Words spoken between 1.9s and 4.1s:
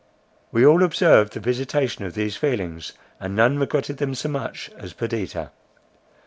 of these feelings, and none regretted